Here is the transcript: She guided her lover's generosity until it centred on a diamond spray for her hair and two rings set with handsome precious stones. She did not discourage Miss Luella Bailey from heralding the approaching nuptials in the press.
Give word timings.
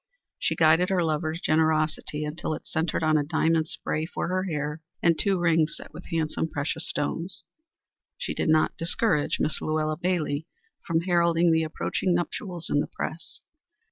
She 0.39 0.55
guided 0.55 0.89
her 0.89 1.03
lover's 1.03 1.39
generosity 1.41 2.25
until 2.25 2.55
it 2.55 2.65
centred 2.65 3.03
on 3.03 3.19
a 3.19 3.23
diamond 3.23 3.67
spray 3.67 4.07
for 4.07 4.29
her 4.29 4.45
hair 4.45 4.81
and 5.03 5.15
two 5.15 5.39
rings 5.39 5.75
set 5.77 5.93
with 5.93 6.05
handsome 6.09 6.49
precious 6.49 6.89
stones. 6.89 7.43
She 8.17 8.33
did 8.33 8.49
not 8.49 8.75
discourage 8.77 9.37
Miss 9.39 9.61
Luella 9.61 9.97
Bailey 9.97 10.47
from 10.87 11.01
heralding 11.01 11.51
the 11.51 11.61
approaching 11.61 12.15
nuptials 12.15 12.67
in 12.67 12.79
the 12.79 12.87
press. 12.87 13.41